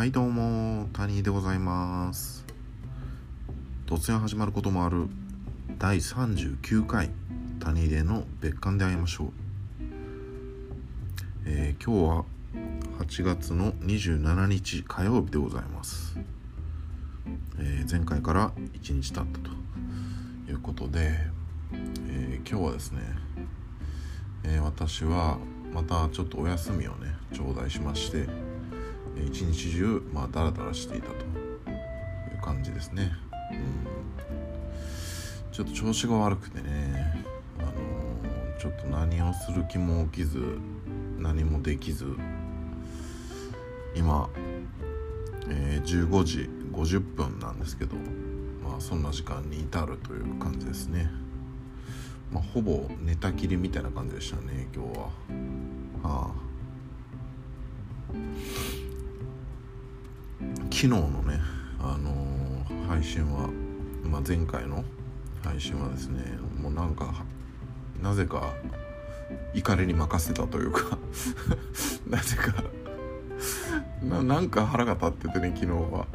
[0.00, 2.46] はいどうも谷でございます。
[3.84, 5.08] 突然始まることもある
[5.78, 7.10] 第39回
[7.58, 9.28] 谷での別館で会いましょう、
[11.44, 12.24] えー、今日は
[13.00, 16.16] 8月の27日火曜日でございます、
[17.58, 21.18] えー、前回から1日経ったということで、
[22.08, 23.02] えー、今日はですね、
[24.44, 25.36] え私は
[25.74, 28.49] またちょっとお休みをね頂戴しまして
[29.26, 31.18] 一日中まあダラダラしていたとい
[32.36, 33.12] う感じですね、
[33.52, 37.24] うん、ちょっと調子が悪くてね
[37.58, 40.38] あのー、ちょっと何をする気も起きず
[41.18, 42.06] 何もできず
[43.94, 44.28] 今、
[45.48, 47.96] えー、15時50分なんですけど
[48.62, 51.10] まあそんな時間に至るという感じですね。
[52.32, 55.04] まあ、ほぼ寝たきりみたいな感じでしたね今日は。
[56.02, 56.50] はあ。
[60.80, 61.38] 昨日のね、
[61.78, 63.50] あのー、配信は、
[64.02, 64.82] まあ、前回の
[65.44, 66.22] 配信はですね
[66.58, 67.22] もうなんか
[68.00, 68.54] なぜか
[69.52, 70.96] 怒りに任せたというか
[72.08, 72.64] なぜか
[74.02, 76.06] ななんか腹が立っててね昨日は。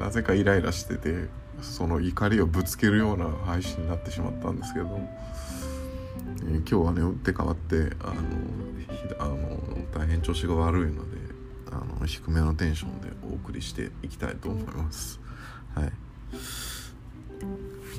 [0.00, 1.28] なぜかイライラしてて
[1.60, 4.86] その怒りをぶつけるような配信になってしまったんですけど、
[6.44, 8.14] えー、今日はね打って変わってあの
[9.18, 9.60] あの
[9.92, 11.23] 大変調子が悪いので
[11.72, 15.20] あの低めのテンションでお送りしていきたいと思います。
[15.74, 15.92] はい、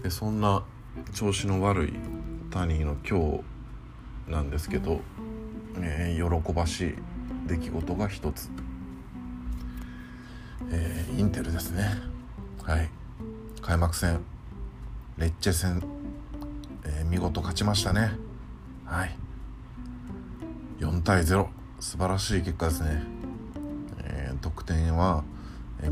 [0.01, 0.63] でそんな
[1.13, 1.93] 調子の悪い
[2.51, 3.43] 谷の今
[4.27, 5.01] 日なんですけど、
[5.77, 6.95] えー、喜ばしい
[7.47, 8.49] 出来事が一つ、
[10.71, 11.89] えー、インテルですね。
[12.63, 12.89] はい。
[13.61, 14.21] 開幕戦
[15.17, 15.81] レッチェ戦、
[16.83, 18.11] えー、見事勝ちましたね。
[18.85, 19.15] はい。
[20.79, 21.47] 4対0
[21.79, 23.14] 素晴らしい結果ですね。
[24.45, 25.23] 得点は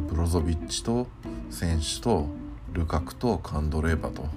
[0.08, 1.08] ブロゾビッチと
[1.50, 2.28] 選手と
[2.72, 4.27] ルカクとカンドレーバと。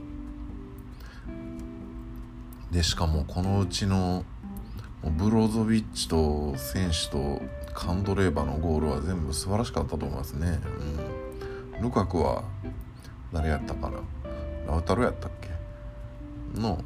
[2.71, 4.25] でしかもこのうちの
[5.19, 7.43] ブロゾビッチと選手と
[7.75, 10.61] カンドレーバのゴールは全部素晴らしかったと思いますね、
[11.77, 12.43] うん、ルカクは
[13.35, 13.99] 誰やったかな？
[14.67, 15.51] ラウタロやったっけ？
[16.59, 16.83] の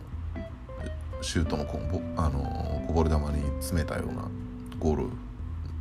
[1.22, 1.78] シュートのこ
[2.16, 4.28] あのこぼれ球に詰めたような
[4.80, 5.04] ゴール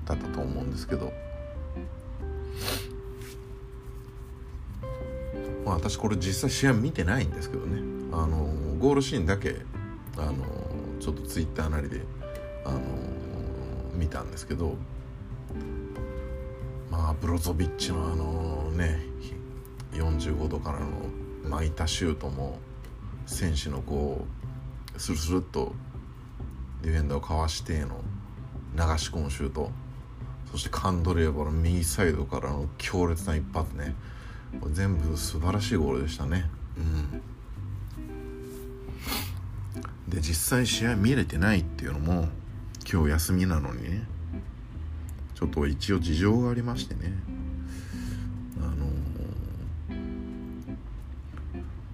[0.06, 1.12] だったと思うんですけど。
[5.66, 7.81] まあ私これ実際試合見てないんですけどね。
[8.12, 9.58] あのゴールシーンだけ
[10.18, 10.36] あの
[11.00, 12.02] ちょっとツイッターなりで
[12.66, 12.80] あの
[13.94, 14.75] 見たんですけど。
[16.90, 19.00] まあブロゾビッチのあのね
[19.94, 20.88] 45度からの
[21.47, 22.58] 巻いたシュートも
[23.26, 24.26] 選手のこ
[24.96, 25.74] うスルスルっと
[26.81, 28.02] ディフェンダーをかわしての
[28.76, 29.72] 流し込むシュート。
[30.51, 33.95] そしてカンドレーバの右サイドからの強烈な一発ね。
[34.71, 36.49] 全部素晴らしいゴールでしたね。
[36.77, 37.21] うん。
[40.09, 42.29] で実際試合見れてないっていうのも
[42.91, 44.07] 今日休みなのにね。
[45.35, 47.13] ちょっと一応事情がありましてね。
[48.59, 48.87] あの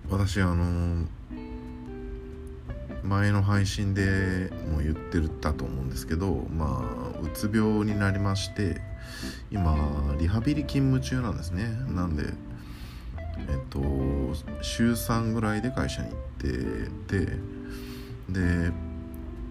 [0.09, 1.05] ー、私あのー
[3.05, 6.83] 前の配信でも言ってたと思うんですけどま
[7.15, 8.81] あうつ病になりまして
[9.51, 11.65] 今リハビリ勤務中なんですね。
[11.87, 12.23] なんで
[13.47, 13.79] えっと
[14.61, 16.19] 週3ぐらいで会社に行っ
[17.07, 17.31] てて
[18.29, 18.71] で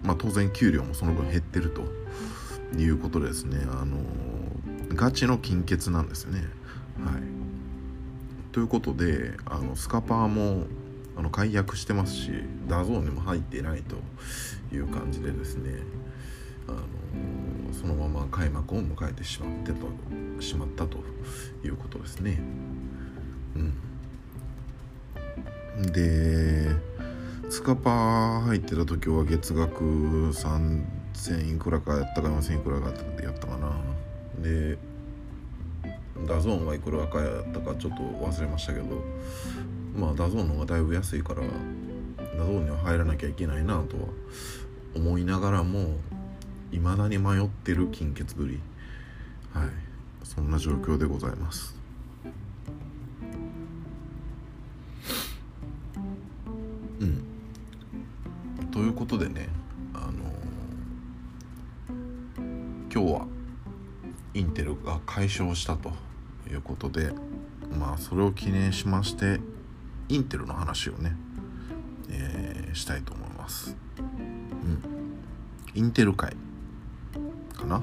[0.03, 1.83] まあ当然給料もその分減ってると
[2.77, 3.97] いうことでですねあの
[4.89, 6.39] ガチの金欠なんですね。
[7.03, 7.13] はい。
[8.51, 10.65] ということであのスカパーも
[11.17, 12.31] あの解約してますし
[12.67, 13.95] ダゾーンにも入っていないと
[14.75, 15.79] いう感じでですね
[16.67, 20.99] あのそのまま開幕を迎えてしまってとしまったと
[21.63, 22.39] いうことですね。
[23.55, 23.59] う
[25.79, 26.69] ん、で
[27.49, 29.83] スカパー入ってた時は月額
[30.31, 32.87] 3000いくらかやったか4000いくらか
[33.23, 33.71] やったかな
[34.41, 34.77] で
[36.27, 39.03] ダゾーンはいくらかやったかちょっと忘れましたけど
[39.95, 44.03] まあダゾーンの方がだいぶ安いからダゾーンには入らなきゃいけないなとは
[44.95, 45.97] 思いながらも
[46.71, 48.59] いまだに迷ってる金欠ぶり。
[49.53, 49.69] はい。
[50.23, 51.75] そんな状況でございます。
[56.99, 57.35] うん。
[58.71, 59.47] ということでね
[59.93, 63.27] あのー、今日は
[64.33, 65.93] インテルが解消したと
[66.51, 67.13] いうことで
[67.79, 69.39] まあそれを記念しまして
[70.09, 71.15] インテルの話をね、
[72.09, 73.75] えー、したいと思います。
[73.99, 74.81] うん。
[75.73, 76.35] インテル界
[77.53, 77.81] かな？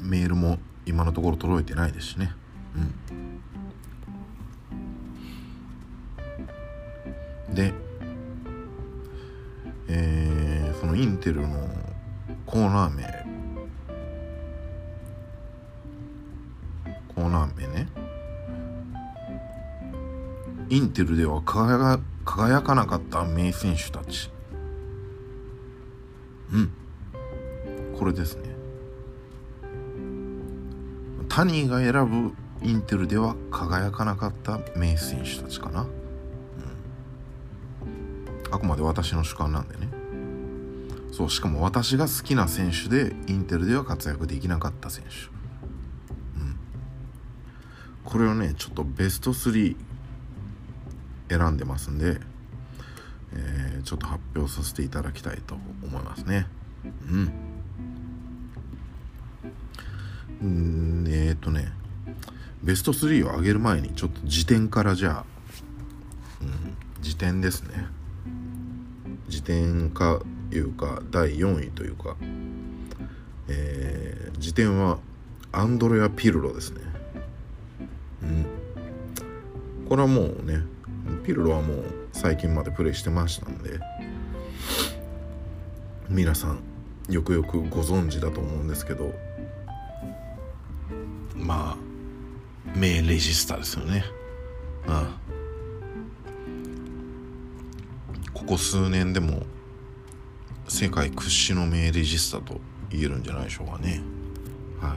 [0.00, 2.34] メールも今のところ届いてないですしね
[20.92, 24.30] テルでは輝輝かなかった名選手たち。
[26.52, 26.72] うん。
[27.98, 28.52] これですね。
[31.28, 35.88] タニーが選ぶインテルでは輝かなかった名選手たちかな、うん、
[38.54, 39.88] あくまで私の主観なんでね。
[41.10, 45.10] そうしかも私が好きな選手でインテルでは活躍できなかった選手、
[46.40, 46.56] うん、
[48.04, 49.76] これをねちょっとベスト3
[51.36, 52.20] 選んでますんで、
[53.34, 56.46] えー、ちょっと発表させていただきたいと思いますね。
[57.10, 57.32] うん。
[60.42, 61.68] うんえー、っとね
[62.64, 65.24] ベスト3を上げる前にちょっと辞典からじゃあ、
[66.40, 67.86] うん、辞典ですね。
[69.28, 70.20] 辞典か
[70.52, 72.16] いうか第4位というか、
[73.48, 74.98] えー、辞典は
[75.50, 76.80] アンドレア・ピルロですね。
[78.22, 78.46] うん。
[79.88, 80.62] これはもうね
[81.24, 83.78] ピルロはもう最近までプレイしてましたんで
[86.08, 86.60] 皆さん
[87.08, 89.12] よくよくご存知だと思うんですけど
[91.34, 94.04] まあ名レジスタですよね。
[94.86, 95.22] ああ
[98.32, 99.42] ここ数年でも
[100.68, 102.60] 世界屈指の名レジスタと
[102.90, 104.02] 言えるんじゃないでしょうかね。
[104.80, 104.96] は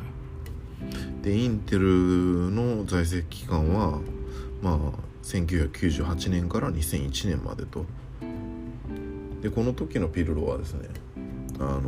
[1.21, 1.23] い。
[1.23, 3.99] でインテルの在籍期間は
[4.61, 4.77] まあ
[5.25, 7.85] 1998年から2001年までと
[9.41, 10.87] でこの時のピルロはですね
[11.59, 11.81] あの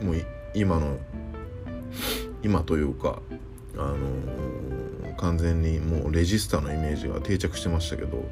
[0.00, 0.98] ー、もう今の
[2.42, 3.20] 今というか
[3.76, 8.24] あのー、完全にもうレジスタのイメージが定着してましたけど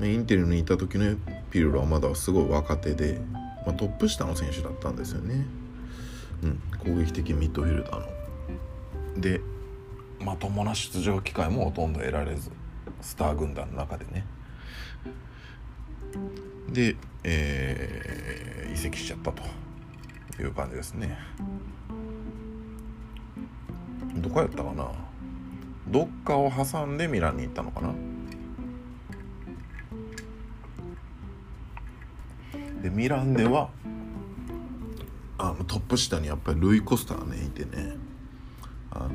[0.00, 1.16] インテルにいた時の
[1.50, 3.20] ピルロはまだすごい若手で、
[3.66, 5.44] まあ、トップ下の選手だったんですよね、
[6.44, 8.06] うん、攻撃的ミッドフィルダーの。
[9.20, 9.40] で
[10.20, 12.50] まともな出場機会もほとんど得られず
[13.00, 14.26] スター軍団の中でね。
[16.68, 19.42] で、えー、移籍しちゃったと
[20.40, 21.18] いう感じですね。
[24.16, 24.90] どこやったかな？
[25.88, 27.92] どっかを挟んでミランに行ったのかな？
[32.82, 33.70] でミランでは
[35.38, 37.96] あのトップ下にやっぱりルイ・コスタがねいてね。
[38.92, 39.08] あの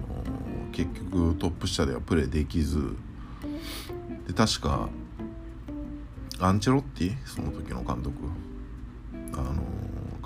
[0.71, 2.95] 結局トップ下ではプレーできず
[4.27, 4.89] で確か
[6.39, 8.13] アンチェロッティその時の監督。
[9.37, 9.63] あの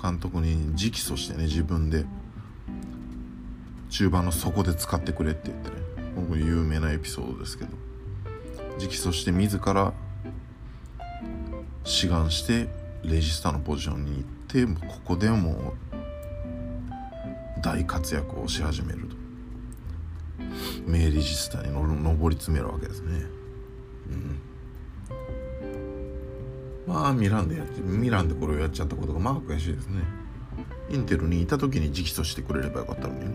[0.00, 2.04] 監督に直訴してね自分で
[3.90, 5.76] 中盤の底で使ってくれって言ってね
[6.28, 7.70] これ有名なエピソードですけど
[8.78, 9.92] 直訴して自ら
[11.84, 12.68] 志願して
[13.02, 15.74] レジスタのポジションに行ってここでも
[17.62, 19.19] 大活躍をし始めると。
[20.86, 23.22] 名レジスタに上り詰めるわけですね。
[24.08, 24.40] うん。
[26.86, 30.02] まあミランでやってミランでこれをやっちゃったことがまあ悔しいですね。
[30.90, 33.26] インテルにいた時に直訴してくれればよかったのにね。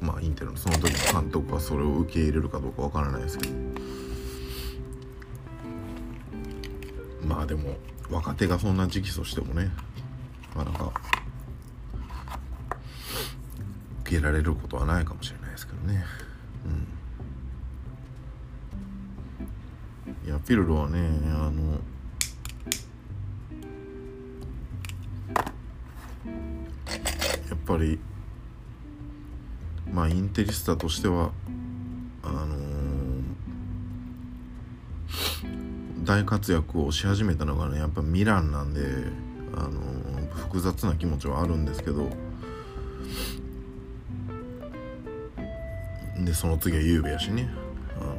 [0.00, 3.54] まあインテルのその時の監督はそれを受け入れるかどうかわからないですけど。
[7.26, 7.76] まあでも
[8.10, 9.68] 若手がそんな直訴してもね
[10.56, 10.92] なかなか
[14.02, 15.45] 受けられることはないかもしれない。
[15.86, 16.04] ね。
[16.64, 16.86] うん。
[20.26, 21.78] いやピルロはねあの
[27.48, 27.98] やっぱり
[29.92, 31.30] まあインテリスタとしては
[32.24, 33.22] あのー、
[36.04, 38.80] 大活躍をし始めたのがねやっぱミランなんで、
[39.54, 42.08] あのー、複雑な気持ちはあるんですけど
[46.26, 47.48] でその次はゆうべやしね、
[48.00, 48.16] あの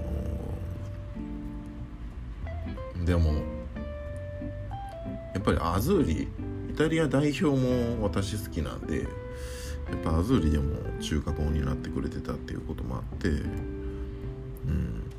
[3.04, 3.34] ー、でも
[5.34, 6.24] やっぱりアズーリ
[6.72, 13.32] イタリア代表も私好きなんでやっぱアズーリでも中華校になってくれてたっていうこともあってう
[14.70, 15.12] ん。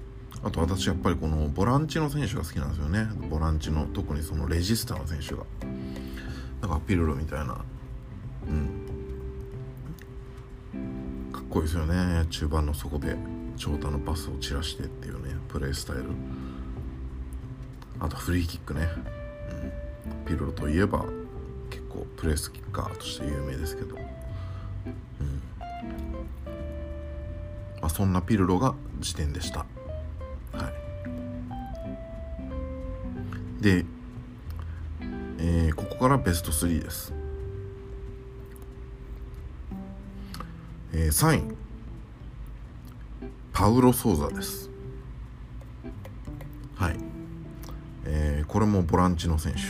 [0.43, 3.09] あと私やっぱりこのボランチの選手が好きなんですよね。
[3.29, 5.45] ボランチの特にそのレジスタの選手が。
[6.63, 7.59] なんかピルロみたいな。
[11.59, 12.25] こいいですよね。
[12.31, 13.17] 中盤の底で
[13.57, 16.05] 長打のパスを散らしてっていうねプレースタイル。
[17.99, 18.89] あとフリーキックね、
[20.07, 21.05] うん、ピルロといえば
[21.69, 24.03] 結構プレースキッカーとして有名ですけど、うん。
[27.81, 30.73] まあ、そんなピルロが時点でした、は
[33.61, 33.85] い、で、
[35.39, 37.18] えー、ここからベスト3です。
[41.01, 41.55] えー、3位。
[43.53, 44.69] パウロ・ソーザです。
[46.75, 46.97] はい、
[48.05, 49.61] えー、これもボランチの選手、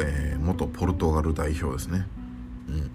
[0.00, 2.06] えー、元ポルトガル代表ですね。
[2.68, 2.90] うん。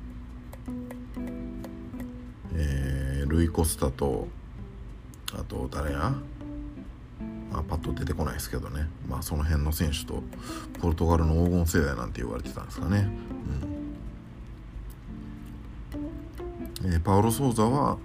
[2.56, 4.28] えー、ルイ・コスタと
[5.34, 6.16] あと誰や？
[7.52, 10.24] まあ、パッと出てこないですけどね、まあ、その辺の選手と
[10.82, 13.08] ポルトガルの黄金世代なんて言われてたんですかね、
[13.62, 13.67] うん。
[16.88, 17.98] えー、パウロ・ソーザは、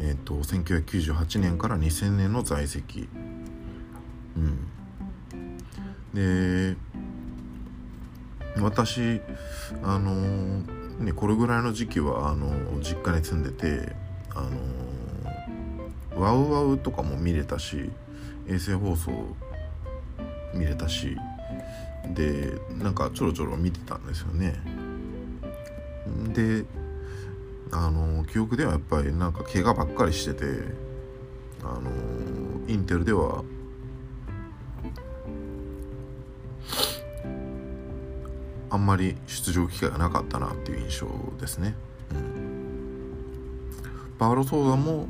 [0.00, 3.08] えーと、1998年から2000年の在籍、
[4.36, 4.68] うん、
[6.14, 6.76] で
[8.60, 9.20] 私
[9.82, 13.92] あのー、ねこれぐらいの時期はあのー、実家に住んでて
[14.36, 17.90] あのー、ワウワウとかも見れたし
[18.46, 19.10] 衛星放送
[20.54, 21.16] 見れたし
[22.14, 24.54] でなんかちょろちょろ見てたんですよね。
[26.32, 26.64] で
[27.70, 30.44] あの記憶ではやっぱりなんか怪我ばっかりしてて
[31.62, 31.90] あの
[32.66, 33.44] インテルでは
[38.70, 41.06] あんまり出場機会がなかったなっていう印象
[41.40, 41.74] ですね。
[42.10, 43.34] うん、
[44.18, 45.06] パウロ・ソーザも、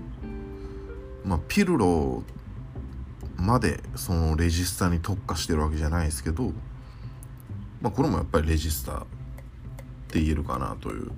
[1.25, 2.23] まあ、ピルロ
[3.37, 6.53] までそのレジスタに特化してるわけじゃないですけど、
[7.81, 9.01] まあ、これもやっぱりレジスタっ
[10.09, 11.11] て言えるかなという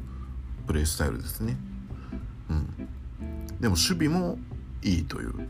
[0.70, 1.56] プレースタイルですね。
[2.48, 2.88] うん、
[3.60, 4.38] でも守備も
[4.84, 5.48] いいという。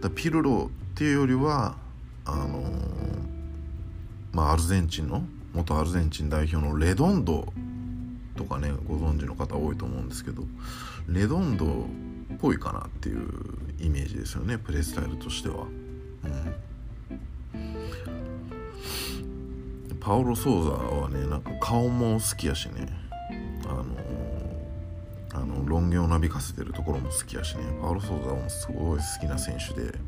[0.00, 1.74] だピルロっていうよりは
[2.24, 2.66] あのー、
[4.32, 7.52] まあアルゼンチンの元アルゼンチン代表のレドンド
[8.36, 10.44] とかねご存知の方多いと思うんですけど
[11.08, 11.68] レドンドっ
[12.38, 13.26] ぽいかなっていう
[13.80, 15.64] イメージですよねプレースタイルとしては。
[15.64, 16.28] う
[19.96, 23.05] ん、パオロ・ソーザはねなんか顔も好きやしね
[25.66, 27.64] ロン毛をなびかせてるところも好きやしね。
[27.80, 29.98] パウロ・ソーザもすごい好きな選手で。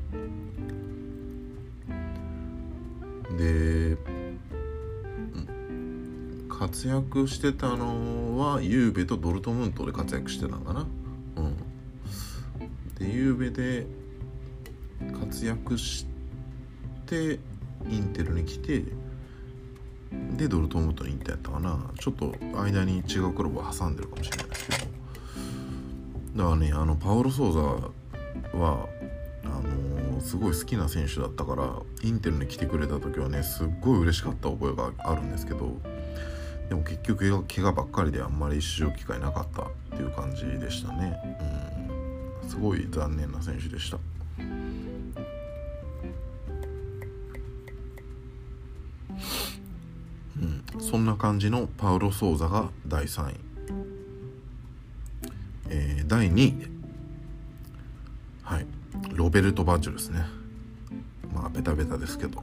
[3.36, 3.96] で
[6.48, 10.86] 活躍してたのはゆうべとドルトムントで活躍してたんかな。
[11.36, 11.56] うん。
[12.98, 13.86] でゆうべで
[15.20, 16.06] 活躍し
[17.06, 17.38] て
[17.88, 18.82] インテルに来て
[20.36, 21.78] でドルトムントに行ったやったかな。
[22.00, 24.97] ちょっと間に違うクラブを挟んでるかもしれないですけど。
[26.38, 27.60] だからねあのパオロ・ソーザ
[28.58, 28.88] は
[29.44, 31.70] あのー、すごい好きな選手だったから
[32.02, 35.76] インテルに来てくれた時はねすっごい嬉しかった覚えがあるんですけど
[36.68, 39.66] でも結局怪我ばっかりであんまり出場機会なかったっ
[39.96, 41.18] ていう感じでしたね。
[42.42, 42.48] うん。
[42.48, 43.98] すごい残念な選手でした。
[44.38, 44.42] う
[50.42, 50.64] ん。
[50.78, 53.34] そんな感じのパウロ・ソーザが第3位、
[56.28, 56.70] 第2位、
[58.42, 58.66] はい、
[59.14, 60.26] ロベルト・バッジョですね。
[61.32, 62.42] まあベタベタですけど。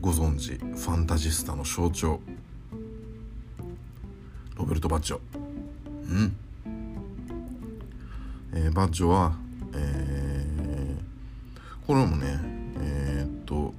[0.00, 2.20] ご存知ファンタジスタの象徴。
[4.56, 5.20] ロベルト・バッジョ。
[5.84, 6.36] うん、
[8.52, 9.34] えー、バッジョは、
[9.74, 12.38] えー、これもね
[12.80, 13.72] えー、っと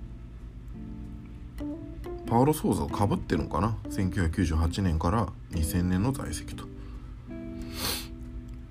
[2.25, 6.74] パウロ・ソーザをかぶってるのかな？1998年から2000年の在籍と。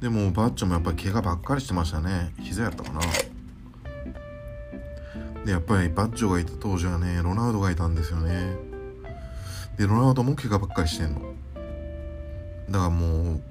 [0.04, 2.34] でもバッチョもやっぱり怪我ばっかりしてましたね。
[2.38, 3.00] 膝やったかな。
[5.46, 8.54] でやっぱりバッジョがいた当時はねロナウドがいたんですよね。
[9.78, 11.23] でロナウドも怪我ばっかりしてんの。
[12.68, 13.42] だからもう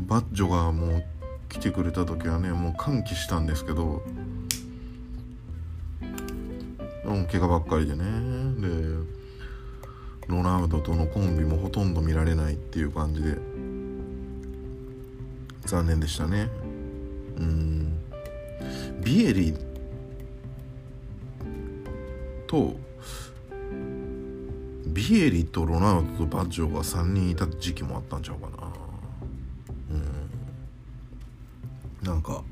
[0.00, 1.04] バッジョがもう
[1.48, 4.02] 来てくれた時はねもう歓喜したんですけど
[7.06, 8.04] うん怪我ばっかりでね。
[8.60, 8.68] で
[10.28, 13.55] ロナウドとのコンビもほとんど見られないっていう感じで。
[15.66, 16.48] 残念でしたね。
[17.36, 18.00] うん。
[19.02, 19.54] ビエリ
[22.46, 22.76] と
[24.86, 28.72] ビエリとロナウドとバッジョが3人いた時期もあったんちゃうかな。
[29.90, 29.94] う
[32.04, 32.06] ん。
[32.06, 32.42] なんか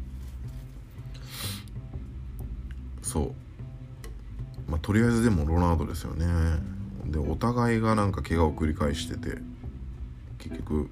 [3.03, 3.33] そう。
[4.71, 6.27] まあとりあえずでもロナウドですよね。
[7.07, 9.39] でお互いがなんか怪我を繰り返してて
[10.39, 10.91] 結局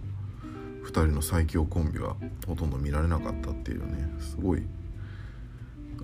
[1.00, 4.62] 人の最強コンビはほとんど見られなかったっていうねすごい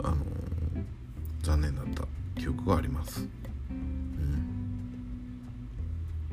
[0.02, 0.18] あのー、
[1.42, 2.04] 残念だった
[2.40, 3.28] 記憶があります、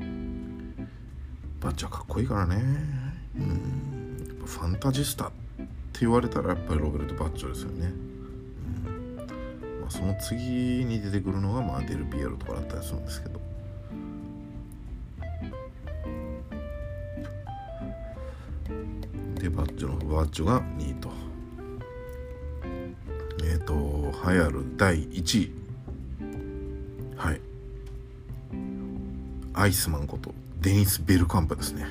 [0.00, 0.88] うん、
[1.60, 2.56] バッチはかっこいいからね、
[3.36, 5.30] うん、ファンタジスタっ
[5.92, 7.86] て言われたらやっぱりロベルト・バッチョですよね、
[8.86, 9.16] うん。
[9.80, 13.45] まあ、その次に出てくるのが、まあ、デル・ピエロとかだったりするんですけど。
[19.46, 21.08] でバッジョのバッジョが2位と。
[23.44, 25.52] えっ、ー、と流行る第1位。
[27.16, 27.40] はい。
[29.54, 31.86] アイスマンことデニス・ベルカンプですね。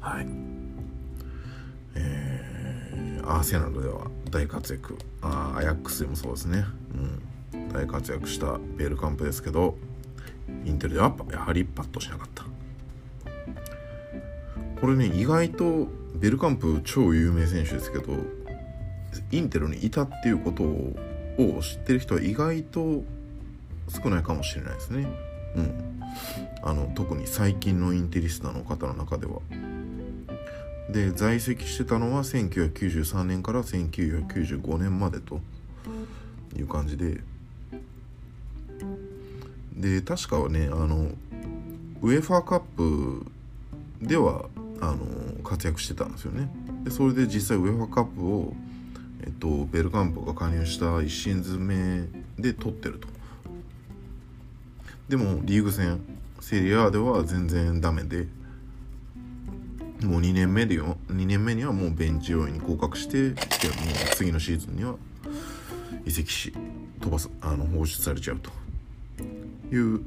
[0.00, 0.26] はい。
[1.94, 4.98] えー、アーセナルでは大活躍。
[5.20, 6.64] あアヤックスでもそうですね、
[7.54, 9.76] うん、大活躍したベルカンプですけど
[10.64, 12.51] インテルではやはりパッとしなかった。
[14.82, 15.86] これね意外と
[16.16, 18.14] ベルカンプ超有名選手ですけど
[19.30, 23.04] インテルにいたっていうことを知ってる人は意外と
[23.88, 25.06] 少ないかもしれないですね。
[25.54, 26.00] うん、
[26.62, 29.40] あの特に最近のインテリスタの方の中では。
[30.90, 35.40] で在籍してたのは1993年から1995年までと
[36.56, 37.20] いう感じで
[39.76, 41.12] で確かはねあの
[42.02, 43.24] UEFAカップ
[44.02, 44.46] では
[44.82, 44.96] あの
[45.44, 46.48] 活躍してたんですよね。
[46.82, 48.52] でそれで実際ウェファーカップを、
[49.22, 53.06] えっと、ベルカンプが加入した1シーズン目で取ってると。
[55.08, 56.00] でもリーグ戦
[56.40, 58.26] セリエAでは全然ダメで
[60.02, 63.34] もう2年目でよ2年目にはもうベンチ要員に降格してもう
[64.16, 64.96] 次のシーズンには
[66.04, 66.52] 移籍し
[67.00, 68.50] 飛ばすあの放出されちゃうと
[69.72, 70.00] いう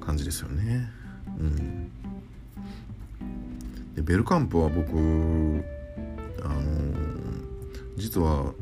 [0.00, 0.88] 感じですよね。
[1.38, 1.90] うん。
[3.98, 4.92] でベルカンプは僕
[6.44, 6.62] あの
[7.96, 8.52] 実は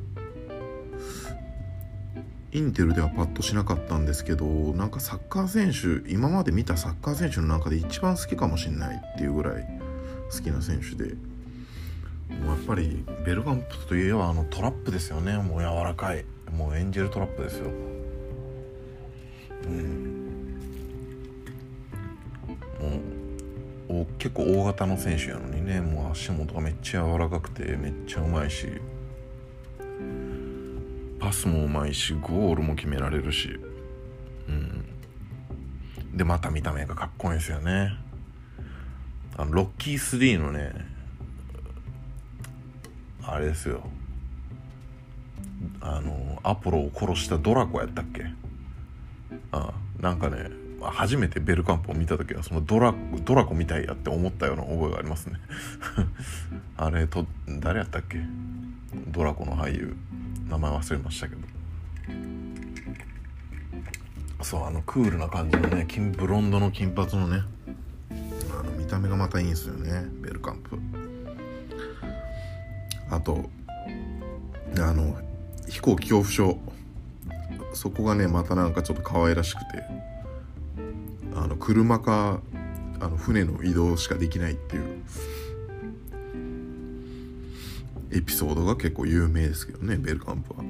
[2.52, 9.68] インテルではパッとしなかったんですけどなんかサッカー選手今まで見たサッカー選手の中で一番好きかもしれないっていうぐらい
[10.32, 11.16] 好きな選手で
[12.42, 15.36] もうやっぱりベルカンプといえばあのトラップですよね。
[15.36, 16.24] もう柔らかい。
[16.52, 17.70] もうエンジェルトラップですよ。
[19.64, 20.16] うん。
[22.80, 23.05] もう
[24.18, 28.66] 結構大型の選手やのにねもう足元がめっちゃ柔らかくてめっちゃうまいし
[31.18, 33.58] パスもうまいしゴールも決められるし
[34.48, 34.84] うん。
[36.16, 37.92] でまた見た目がかっこいいですよね。
[39.36, 40.72] あのロッキー3のね
[43.22, 43.82] あれですよ。
[45.80, 48.24] あのアポロを殺したドラコやったっけ？
[49.52, 50.50] あなんかね
[50.90, 52.94] 初めてベルカンプを見た時はそのドラ
[53.24, 55.36] ドラコみたいやって思ったような覚えがありますね。
[56.76, 57.26] あれと
[57.60, 58.20] 誰やったっけ？
[59.08, 59.96] ドラコの俳優。
[60.48, 61.40] 名前忘れましたけど。
[64.42, 67.42] そうあのクールな感じのね金ブロンドの金髪のね。
[68.58, 70.78] あの見た目がまたいいんですよねベルカンプ
[73.10, 73.50] あと
[74.78, 75.18] あの
[75.68, 76.58] 飛行機恐怖症。
[77.74, 79.82] そこがねまたなんかちょっと可愛らしくて。
[81.36, 82.40] あの車か
[82.98, 85.02] あの船の移動しかできないっていう
[88.10, 90.64] エピソードが結構有名ですけどねベルカンプは。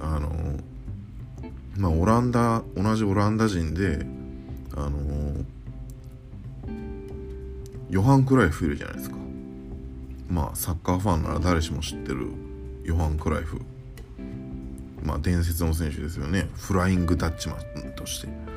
[0.00, 0.30] あの
[1.76, 4.04] まあオランダ同じオランダ人で
[4.76, 5.44] あの
[7.88, 9.16] ヨハン・クライフいるじゃないですか。
[10.28, 12.28] まあサッカーファンなら誰しも知ってる
[12.82, 13.60] ヨハン・クライフ。
[15.02, 16.48] まあ伝説の選手ですよね。
[16.54, 18.53] フライング・ダッチマンとして。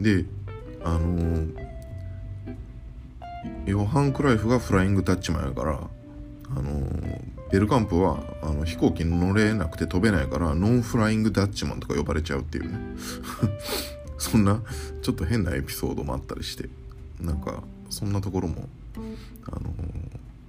[0.00, 0.24] で
[0.82, 1.64] あのー
[3.66, 5.80] ヨハン・クライフがフライングタッチマンやから、
[6.50, 6.86] あの
[7.50, 12.78] ベルカンプはあの飛行機に乗れなくて飛べないからノンフライングダッチマンとか呼ばれちゃうっていうね
[14.18, 14.60] そんな
[15.02, 16.68] ちょっと変なエピソードもあったりして
[17.20, 18.68] なんかそんなところも、
[19.46, 19.60] あの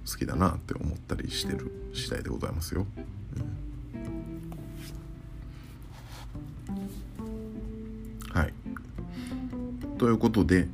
[0.08, 2.86] 好きだなって思ったりしてる次第でございますよ。
[3.36, 3.65] うん、
[10.06, 10.68] ということで、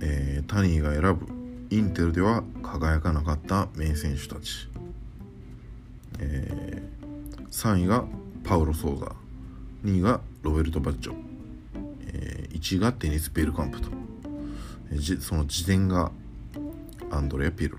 [0.00, 1.28] えー、タニーが選ぶ。
[1.70, 4.68] インテルでは輝かなかった名選手たち、
[6.18, 8.04] えー、3位が
[8.42, 9.12] パウロ・ソーザ。
[9.84, 11.14] 2位がロベルト・バッジョ、
[12.08, 13.90] えー、1位がデニス・ベルカンプと、
[14.90, 16.10] えー、その次点が
[17.12, 17.78] アンドレア・ピル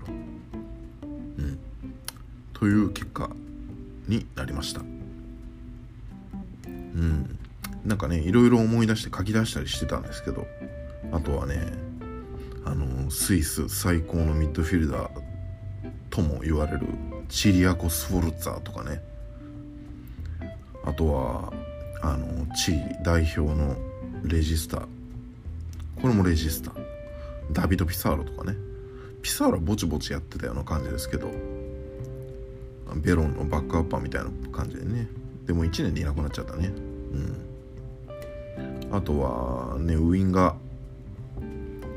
[1.36, 1.58] うん、
[2.54, 3.28] という結果
[4.08, 4.80] になりました。
[4.80, 4.84] う
[6.74, 7.38] ん。
[7.84, 10.46] なんかねいろいろ思い出して書き出したりしてたんですけど。
[11.12, 11.72] あとはね
[12.64, 15.10] あのスイス最高のミッドフィルダー
[16.10, 16.86] とも言われる
[17.28, 19.02] チリアコ・スフォルツァとかね。
[20.84, 21.52] あとは
[22.02, 23.76] あのチリ代表の
[24.24, 24.82] レジスタ
[26.00, 26.72] これもレジスタ
[27.52, 28.56] ダビド・ピサーロとかね。
[29.22, 31.30] ピサーラぼちぼちやってたような感じですけど
[32.96, 35.08] ベロンのバックアッパーみたいな感じでね。
[35.46, 36.68] でも1年でいなくなっちゃったね。
[36.68, 37.36] うん。
[38.92, 40.55] あとはねウインガ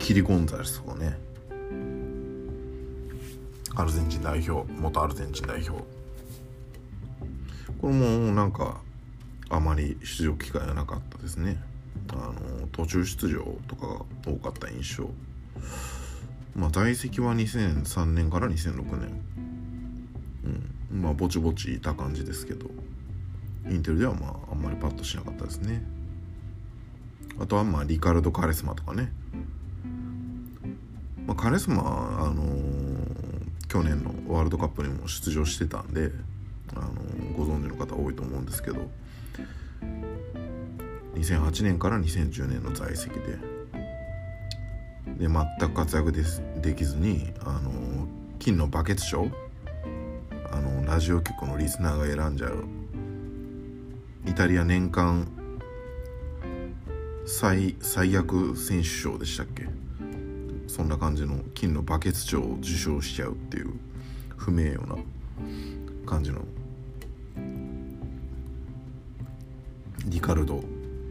[0.10, 1.16] キリ・ゴンザレスとかね。
[3.76, 5.84] アルゼンチン代表元アルゼンチン代表。
[7.80, 8.82] これもなんか
[9.52, 11.62] あまり出場機会がなかったですね。
[12.12, 12.34] あの
[12.72, 15.12] 途中出場とかが多かった印象。
[16.56, 19.22] まあ在籍は2003年から2006年
[20.92, 21.02] うん。
[21.04, 22.66] まあぼちぼちいた感じですけど。
[23.70, 25.84] インテルではまああんまりパッとしなかったですね。
[27.40, 29.12] あとはまあリカルド・カレスマとかね、
[31.30, 31.84] まあ、カレスマ
[32.20, 32.44] あの、
[33.68, 36.12] 去年のワールドカップにも出場してたんで、
[36.76, 36.92] あの、
[37.40, 38.90] ご存知の方多いと思うんですけど
[41.16, 43.38] 2008年から2010年の在籍で
[45.18, 48.08] で全く活躍ですできずにあの
[48.40, 49.28] 金のバケツ賞
[50.52, 52.66] あのラジオ局のリスナーが選んじゃう
[54.28, 55.28] イタリア年間
[57.26, 59.79] 最最悪選手賞でしたっけ？
[60.80, 63.74] そんな感じの金のバケツ賞を受賞しちゃうっていう
[64.38, 64.96] 不名誉な
[66.06, 66.40] 感じの
[70.06, 70.64] リカルド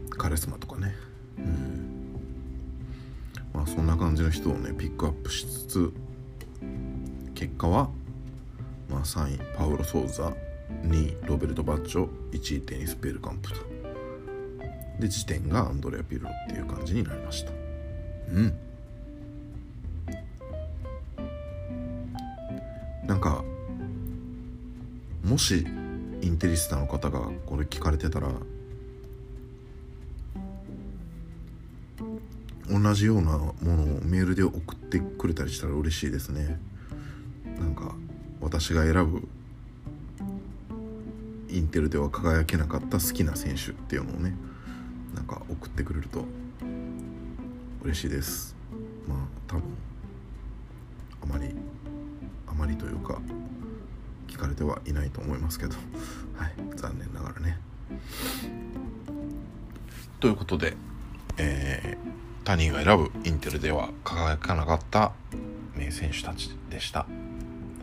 [0.09, 0.95] カレスマとかね。
[1.37, 2.19] うん。
[3.53, 5.93] まあそんな感じの人をねピックアップしつつ
[7.35, 7.91] 結果は、
[8.89, 10.33] まあ、3位パウロ・ソーザ
[10.81, 13.59] 2位ロベルト・バッチョ1位テニス・ベルカンプと。
[14.99, 17.51] で時点がアンドレア・ピルロっていう感じになりました。
[18.33, 18.68] うん。
[23.09, 23.43] なんか
[25.23, 25.65] もし
[26.21, 28.29] インテリスタの方がこれ聞かれてたら
[32.69, 36.59] 同じようなものをメールで送ってくれたりしたら嬉しいですね。
[37.59, 37.95] なんか
[38.41, 39.27] 私が選ぶ
[41.49, 44.35] インテルでは輝けなかった好きな選手っていうのをね
[45.15, 46.25] なんか送ってくれると
[47.81, 48.55] 嬉しいです。
[49.07, 49.17] まあ
[49.47, 49.88] 多分
[52.79, 53.19] というか
[54.27, 55.75] 聞かれてはいないと思いますけど
[56.35, 57.59] はい残念ながらね。
[60.19, 60.75] ということで
[61.37, 65.11] えー他人が選ぶインテルでは輝かなかった
[65.75, 67.05] 名選手たちでした。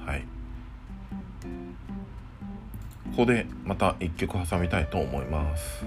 [0.05, 0.25] はい。
[3.13, 5.85] ここでまた一曲挟みたいと思います。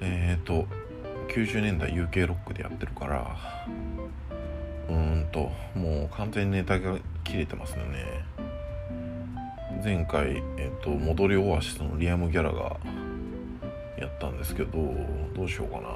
[0.00, 0.66] えっ、ー、と
[1.28, 3.36] 90年代 UK ロックでやってるから
[4.88, 7.84] うんともう完全にネタが切れてますね。
[9.82, 12.76] 前回、えっ、と戻りオアシスのリアム・ギャラが
[13.98, 14.78] やったんですけど
[15.34, 15.88] どうしようかな。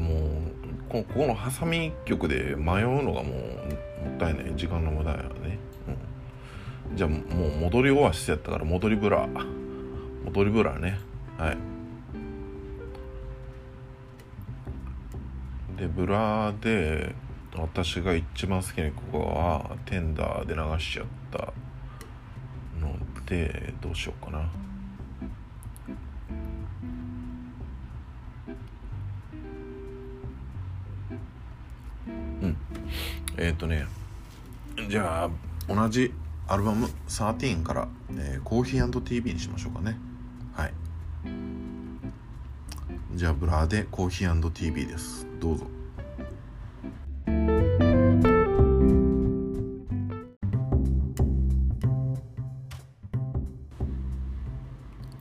[0.00, 0.22] もう
[0.88, 3.32] ここのハサミ曲で迷うのがもう
[4.08, 4.52] もったいない。
[4.56, 5.58] 時間の無駄やね、
[6.90, 9.28] うん、じゃあもう戻りオアシスやったから戻りブラ。
[10.24, 10.98] 戻りブラね。
[11.38, 11.75] はい。
[15.76, 17.14] でブラで
[17.54, 21.52] 私が一番好きな曲はテンダーで流しちゃった
[22.80, 22.94] の
[23.26, 24.50] でどうしようかな。
[32.42, 32.56] うん。
[33.36, 33.86] えっ、ー、とね
[34.88, 35.30] じゃあ
[35.72, 36.12] 同じ
[36.48, 39.98] アルバム13から、えー、コーヒー &TV にしましょうかね。
[40.54, 40.72] はい。
[43.14, 45.25] じゃあブラーでコーヒー &TV です。
[45.40, 45.66] どうぞ。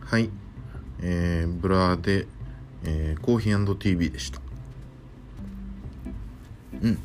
[0.06, 0.30] はい、
[1.02, 2.28] えー、ブラーで、
[2.84, 4.40] えー、 Coffee & TV でした。
[6.82, 7.00] うん。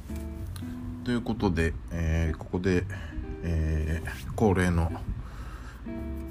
[1.04, 2.84] ということで、えー、ここで、
[3.42, 4.92] えー、恒例の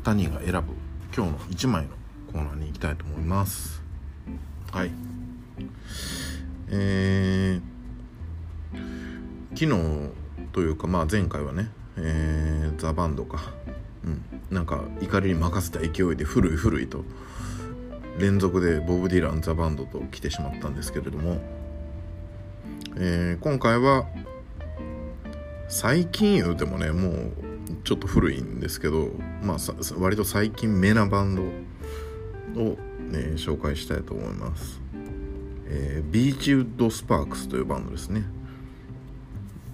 [0.04, 0.62] タニーが選ぶ
[1.16, 1.90] 今日の1枚の
[2.32, 3.82] コーナーに行きたいと思います。
[4.72, 4.92] はい。
[6.72, 8.80] えー、
[9.52, 10.10] 昨日
[10.52, 13.54] というかまあ前回はね、えー、ザ・バンドか。
[14.04, 14.40] うん。
[14.52, 17.04] なんか怒りに任せた勢いで古い古いと
[18.18, 21.40] 連続でボブ・ディラン・ザ・バンドと来てしまったんですけれども、
[22.98, 24.08] えー、今回は
[25.68, 27.32] 最近言うてもねもう
[27.84, 29.12] ちょっと古いんですけど
[29.44, 29.58] まあ
[30.00, 31.44] 割と最近目なバンド
[32.62, 32.66] を、
[33.12, 34.82] ね、紹介したいと思います、
[35.70, 38.24] えー、ビーチウッド・スパークスというバンドですね。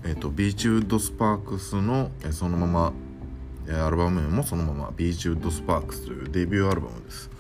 [0.04, 2.94] えっ、ー、とビーチウッド・スパークスの、えー、そのまま
[3.68, 7.32] アルバム名もそのままビーチウッド・スパークスというデビューアルバムです、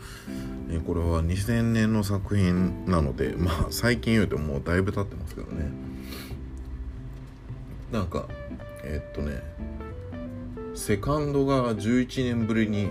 [0.71, 5.69] え、これは2000年の作品なのでまあ最近言うともうだいぶ経ってますけどね。
[7.91, 8.27] なんか
[8.83, 9.43] え、っとね
[10.73, 12.89] セカンドが11年ぶりに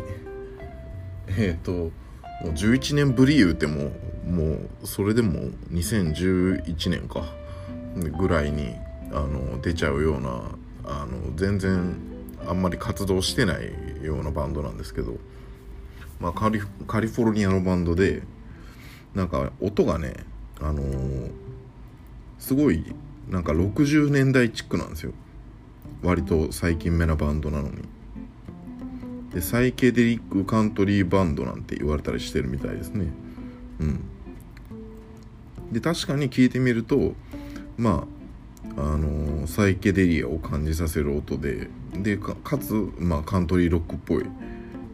[1.26, 1.90] え、っとも
[2.44, 3.90] う11年ぶり言うても
[4.26, 7.24] もうそれでも2011年か。
[7.96, 8.74] ぐらいに
[9.12, 10.42] あの出ちゃうような
[10.84, 11.96] あの全然
[12.46, 15.14] あんまり活動してないようなバンドなんですけど、
[16.20, 18.22] まあ、カリカリフォルニアのバンドで
[19.14, 20.14] なんか音がね
[20.60, 21.30] あのー、
[22.38, 22.84] すごい
[23.28, 25.12] なんか60年代チックなんですよ。
[26.02, 27.76] 割と最近目なバンドなのに。
[29.32, 33.06] でサイケデリックカントリーバンドなんて言われたりしてるみたいですね。
[33.80, 34.04] うん。
[35.74, 37.12] で確かに聞いてみると
[37.76, 38.06] ま
[38.76, 44.24] ああのー、サイケデリアを感じさせる音ででかつ、まあ、カントリーロックっぽい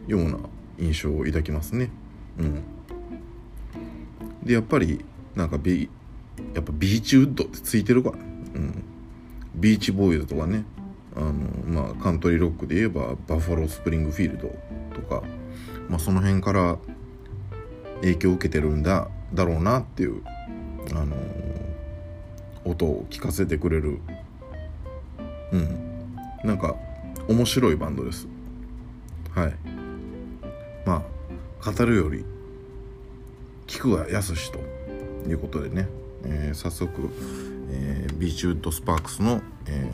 [0.07, 0.37] ような
[0.77, 1.89] 印象を抱きますね。
[2.37, 2.63] うん、
[4.43, 5.03] でやっぱり
[5.35, 5.89] なんかビ
[6.53, 8.83] やっぱビーチウッドってついてるから、うん、
[9.55, 10.65] ビーチボーイズとかね。
[11.15, 11.33] あの、
[11.65, 14.47] まあ、カントリーロックで言えばバッファロースプリングフィールド
[14.95, 15.23] とか、
[15.89, 16.77] まあ、その辺から
[18.01, 20.23] 影響を受けてるんだだろうなっていう、
[20.91, 21.15] あの
[22.65, 23.99] 音を聞かせてくれる。
[25.51, 26.15] うん。
[26.43, 26.75] なんか
[27.27, 28.27] 面白いバンドです。
[29.33, 29.53] はい。
[30.85, 31.03] ま
[31.63, 32.25] あ語るより
[33.67, 34.59] 聞くがやすしと
[35.29, 35.87] いうことでね、
[36.25, 37.09] えー、早速、
[37.69, 39.91] えー、ビーチウッドスパークスの、え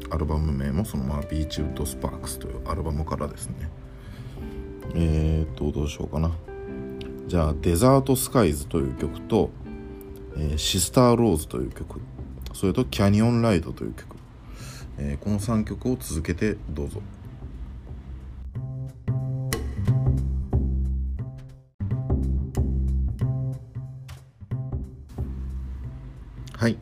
[0.00, 3.68] ー、アルバム名もそのままビーチウッドスパークスというアルバムからですね。
[4.94, 6.30] えー、っとどうしようかな。
[7.26, 9.50] じゃあ「デザートスカイズ」という曲と
[10.36, 12.00] 「え、シスター・ローズ」という曲。
[12.52, 14.16] それと「キャニオン・ライド」という曲。
[14.98, 17.02] え、この3曲を続けてどうぞ。
[26.56, 26.78] はい、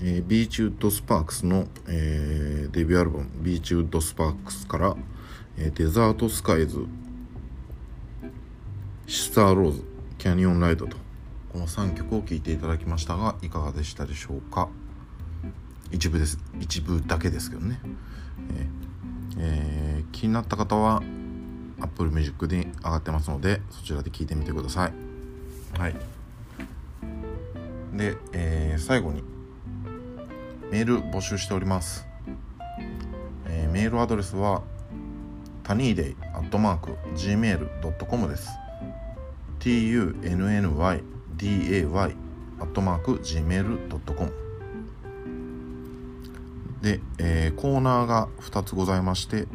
[0.00, 4.96] えー、ビーチウッドスパークスの、えー、デビューアルバム「ビーチウッドスパークス」から
[5.58, 6.86] 「えー、デザートスカイズ」
[9.06, 9.84] 「シスターローズ」
[10.16, 11.05] 「キャニオンライド」と。
[11.56, 14.68] この3曲を聴いていただきましたがいかがでしたでしょうか？
[15.90, 16.38] 一部です。
[16.60, 17.80] 一部だけですけどね、
[18.50, 21.02] えーえー、気になった方は
[21.80, 24.92] Apple Music に上がってますのでそちらで聞いてみてください。
[25.80, 25.94] はい。
[27.94, 29.24] で、えー、最後に
[30.70, 32.06] メール募集しております、
[33.46, 34.62] えー、メールアドレスは
[35.62, 38.50] タニーデイアットマーク gmail.com です。
[39.58, 44.32] Tunny アットマーク gmail.com
[46.80, 49.46] で、えー、コーナーが2つございまして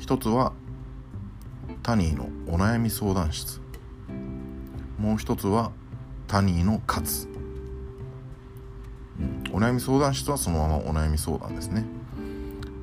[0.00, 0.54] 1つは
[1.82, 3.60] タニーのお悩み相談室。
[4.98, 5.72] もう1つは
[6.26, 7.28] タニーのカツ、
[9.20, 11.84] うん、お悩み相談室はそのままお悩み相談ですね。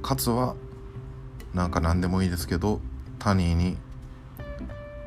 [0.02, 0.56] カツは
[1.54, 2.82] なんか何でもいいですけど
[3.18, 3.78] タニーに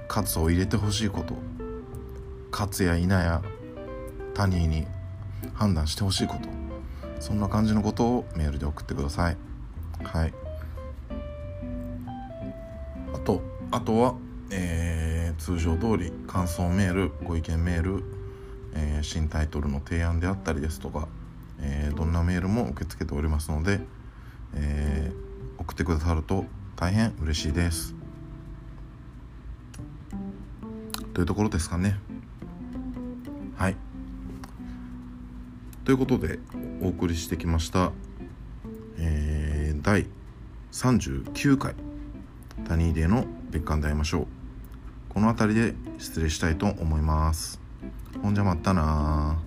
[0.09, 1.35] カツを入れてほしいこと。
[2.51, 3.43] カツや否や
[4.35, 4.87] タニーに
[5.55, 6.49] 判断してほしいこと。
[7.21, 9.37] そんな感じのことをメールで送ってください。
[10.03, 10.35] はい。
[13.15, 14.15] あとあとは、
[14.51, 18.05] えー、通常通り感想メールご意見メール、
[18.75, 21.09] えー、新タイトルの提案であったりですとか、
[21.61, 23.81] えー、どんなメールも受け付けておりますので、
[24.55, 26.45] えー、送ってくださると
[26.77, 27.95] 大変嬉しいです。
[31.13, 31.99] というところですかね。
[35.89, 36.39] ということで
[36.83, 37.93] お送りしてきました、
[38.99, 40.05] えー、第
[40.71, 41.75] 39回
[42.69, 44.27] 「谷入の別館で会いましょう」
[45.09, 47.59] この辺りで失礼したいと思います。
[48.23, 49.39] ほんじゃまったな